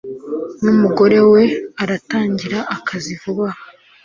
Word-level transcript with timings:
numugore 0.63 1.19
we 1.31 1.43
aratangira 1.83 2.59
akazi 2.75 3.13
vuba 3.21 3.47
aha 3.53 3.63